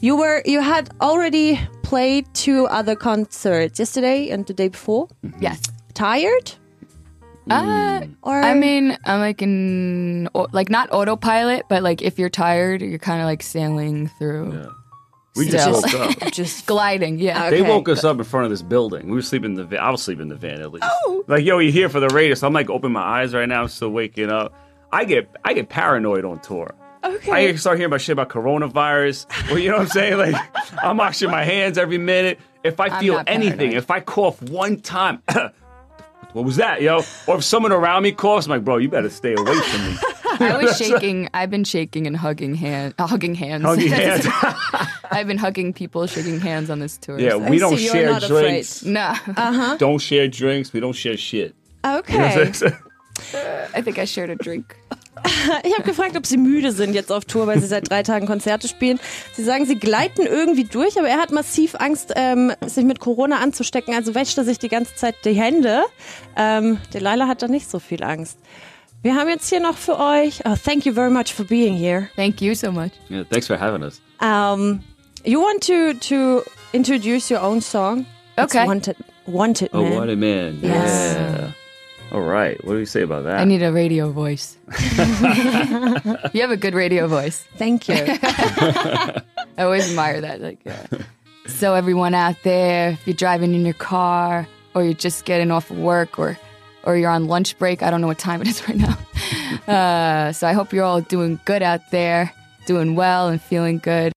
You 0.00 0.16
were, 0.18 0.42
you 0.46 0.60
had 0.60 0.88
already 1.00 1.58
played 1.82 2.26
two 2.34 2.66
other 2.66 2.94
concerts 2.96 3.78
yesterday 3.78 4.30
and 4.32 4.46
the 4.46 4.54
day 4.54 4.68
before. 4.68 5.08
yes. 5.40 5.58
Tired? 5.94 6.52
Uh, 7.50 8.02
Or 8.22 8.42
I 8.42 8.54
mean, 8.54 8.96
I'm 9.06 9.20
like 9.20 9.40
in 9.40 10.28
like 10.52 10.68
not 10.68 10.92
autopilot, 10.92 11.62
but 11.68 11.82
like 11.82 12.02
if 12.02 12.18
you're 12.18 12.28
tired, 12.28 12.82
you're 12.82 12.98
kind 12.98 13.20
of 13.22 13.26
like 13.26 13.42
sailing 13.42 14.10
through, 14.18 14.68
We 15.38 15.48
just 15.48 15.88
Still. 15.88 16.02
woke 16.02 16.22
up. 16.22 16.32
just 16.32 16.66
gliding. 16.66 17.18
Yeah. 17.18 17.48
They 17.50 17.60
Okay. 17.62 17.68
woke 17.70 17.88
us 17.88 18.04
up 18.04 18.18
in 18.18 18.24
front 18.24 18.44
of 18.44 18.50
this 18.50 18.62
building. 18.62 19.06
We 19.08 19.14
were 19.14 19.22
sleeping 19.22 19.52
in 19.52 19.54
the 19.54 19.64
van. 19.64 19.78
I 19.80 19.90
was 19.90 20.02
sleeping 20.02 20.22
in 20.22 20.28
the 20.28 20.36
van 20.36 20.60
at 20.60 20.72
least. 20.72 20.84
Oh. 21.06 21.24
Like, 21.26 21.44
yo, 21.44 21.58
you 21.58 21.70
here 21.72 21.88
for 21.88 22.00
the 22.00 22.08
radio? 22.08 22.34
So 22.34 22.46
I'm 22.46 22.52
like, 22.52 22.68
open 22.70 22.92
my 22.92 23.02
eyes 23.02 23.32
right 23.34 23.48
now. 23.48 23.62
I'm 23.62 23.68
still 23.68 23.90
waking 23.90 24.30
up. 24.30 24.52
I 24.92 25.04
get 25.04 25.28
I 25.44 25.52
get 25.54 25.68
paranoid 25.68 26.24
on 26.24 26.40
tour. 26.40 26.74
okay. 27.04 27.30
I 27.50 27.54
start 27.56 27.76
hearing 27.78 27.90
about 27.90 28.00
shit 28.00 28.14
about 28.14 28.28
coronavirus. 28.30 29.26
Well, 29.48 29.58
you 29.58 29.70
know 29.70 29.76
what 29.76 29.82
I'm 29.82 29.88
saying? 29.88 30.18
Like, 30.18 30.34
I'm 30.82 30.96
washing 30.96 31.30
my 31.30 31.44
hands 31.44 31.78
every 31.78 31.98
minute. 31.98 32.38
If 32.64 32.80
I 32.80 32.86
I'm 32.88 33.00
feel 33.00 33.14
not 33.14 33.28
anything, 33.28 33.56
paranoid. 33.58 33.76
if 33.78 33.90
I 33.90 34.00
cough 34.00 34.42
one 34.42 34.80
time, 34.80 35.22
what 36.32 36.44
was 36.44 36.56
that, 36.56 36.82
yo? 36.82 37.02
Or 37.26 37.36
if 37.36 37.44
someone 37.44 37.72
around 37.72 38.02
me 38.02 38.12
coughs, 38.12 38.46
I'm 38.46 38.50
like, 38.50 38.64
bro, 38.64 38.78
you 38.78 38.88
better 38.88 39.08
stay 39.10 39.34
away 39.34 39.54
from 39.60 39.84
me. 39.86 39.96
I 40.40 40.62
was 40.62 40.76
shaking. 40.76 41.28
I've 41.34 41.50
been 41.50 41.64
shaking 41.64 42.06
and 42.06 42.16
hugging 42.16 42.54
hand, 42.54 42.94
uh, 42.98 43.06
hugging 43.06 43.34
hands. 43.34 43.64
Hugging 43.64 43.88
hands. 43.92 44.26
I've 45.10 45.26
been 45.26 45.38
hugging 45.38 45.72
people, 45.72 46.06
shaking 46.06 46.40
hands 46.40 46.70
on 46.70 46.80
this 46.80 46.98
tour. 46.98 47.18
yeah, 47.18 47.36
we 47.36 47.58
don't 47.58 47.76
see 47.76 47.84
you're 47.84 47.92
share 47.94 48.10
not 48.10 48.22
afraid. 48.24 48.64
drinks. 48.64 48.84
no, 48.84 49.14
Don't 49.78 50.00
share 50.00 50.28
drinks. 50.28 50.72
We 50.72 50.80
don't 50.80 50.94
share 50.96 51.16
shit. 51.16 51.54
You 51.84 51.90
know 51.90 51.98
Okay. 51.98 52.42
I'm 52.42 52.52
saying? 52.54 52.74
I 53.74 53.82
think 53.82 53.98
I 53.98 54.04
shared 54.06 54.30
a 54.30 54.36
drink. 54.36 54.76
Ich 55.64 55.72
habe 55.74 55.82
gefragt, 55.82 56.16
ob 56.16 56.26
sie 56.26 56.36
müde 56.36 56.70
sind 56.70 56.94
jetzt 56.94 57.10
auf 57.10 57.24
Tour, 57.24 57.48
weil 57.48 57.58
sie 57.60 57.66
seit 57.66 57.90
drei 57.90 58.04
Tagen 58.04 58.26
Konzerte 58.28 58.68
spielen. 58.68 59.00
Sie 59.32 59.42
sagen, 59.42 59.66
sie 59.66 59.74
gleiten 59.76 60.22
irgendwie 60.24 60.62
durch, 60.62 60.96
aber 60.96 61.08
er 61.08 61.18
hat 61.18 61.32
massiv 61.32 61.74
Angst, 61.74 62.12
ähm, 62.14 62.52
sich 62.64 62.84
mit 62.84 63.00
Corona 63.00 63.40
anzustecken. 63.40 63.94
Also 63.94 64.14
wäscht 64.14 64.38
er 64.38 64.44
sich 64.44 64.60
die 64.60 64.68
ganze 64.68 64.94
Zeit 64.94 65.16
die 65.24 65.32
Hände. 65.32 65.82
Ähm, 66.36 66.78
Delilah 66.94 67.26
hat 67.26 67.42
da 67.42 67.48
nicht 67.48 67.68
so 67.68 67.80
viel 67.80 68.04
Angst. 68.04 68.38
Wir 69.02 69.16
haben 69.16 69.28
jetzt 69.28 69.48
hier 69.48 69.58
noch 69.58 69.76
für 69.76 69.98
euch. 69.98 70.40
Oh, 70.44 70.54
thank 70.62 70.86
you 70.86 70.92
very 70.92 71.10
much 71.10 71.34
for 71.34 71.44
being 71.44 71.76
here. 71.76 72.08
Thank 72.14 72.40
you 72.40 72.54
so 72.54 72.70
much. 72.70 72.92
Yeah, 73.10 73.24
thanks 73.28 73.48
for 73.48 73.58
having 73.60 73.82
us. 73.82 74.00
Um, 74.22 74.84
you 75.24 75.40
want 75.40 75.62
to 75.64 75.94
to 75.94 76.42
introduce 76.72 77.30
your 77.30 77.40
own 77.40 77.60
song? 77.60 78.00
Okay. 78.00 78.44
It's 78.44 78.54
Okay. 78.54 78.66
Wanted, 78.66 78.96
wanted 79.26 79.70
Oh, 79.72 79.82
man. 79.82 79.96
what 79.96 80.08
a 80.10 80.16
man. 80.16 80.58
Yes. 80.62 81.16
Yeah. 81.16 81.52
All 82.12 82.22
right. 82.22 82.62
What 82.64 82.74
do 82.74 82.78
you 82.78 82.86
say 82.86 83.02
about 83.02 83.24
that? 83.24 83.40
I 83.40 83.44
need 83.44 83.62
a 83.62 83.72
radio 83.72 84.10
voice. 84.10 84.56
you 84.72 86.40
have 86.40 86.50
a 86.50 86.56
good 86.56 86.74
radio 86.74 87.06
voice. 87.06 87.44
Thank 87.56 87.88
you. 87.88 87.96
I 87.98 89.22
always 89.58 89.90
admire 89.90 90.20
that. 90.22 90.40
Like, 90.40 90.60
uh, 90.66 90.98
so 91.46 91.74
everyone 91.74 92.14
out 92.14 92.36
there, 92.44 92.90
if 92.90 93.06
you're 93.06 93.14
driving 93.14 93.54
in 93.54 93.64
your 93.64 93.74
car, 93.74 94.46
or 94.74 94.84
you're 94.84 94.94
just 94.94 95.24
getting 95.24 95.50
off 95.50 95.70
of 95.70 95.78
work, 95.78 96.18
or 96.18 96.38
or 96.84 96.96
you're 96.96 97.10
on 97.10 97.26
lunch 97.26 97.58
break, 97.58 97.82
I 97.82 97.90
don't 97.90 98.00
know 98.00 98.06
what 98.06 98.18
time 98.18 98.40
it 98.40 98.48
is 98.48 98.66
right 98.68 98.76
now. 98.78 98.96
Uh, 99.66 100.32
so 100.32 100.46
I 100.46 100.54
hope 100.54 100.72
you're 100.72 100.84
all 100.84 101.02
doing 101.02 101.38
good 101.44 101.62
out 101.62 101.90
there, 101.90 102.32
doing 102.64 102.94
well 102.94 103.28
and 103.28 103.40
feeling 103.40 103.78
good. 103.78 104.06